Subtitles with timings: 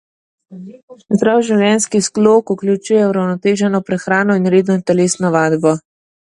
[1.17, 5.77] Zdrav življenjski slog vključuje uravnoteženo prehrano in redno telesno vadbo.